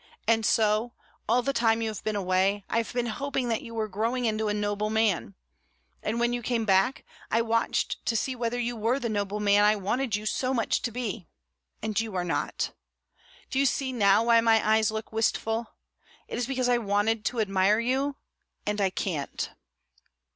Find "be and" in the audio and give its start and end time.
10.91-11.99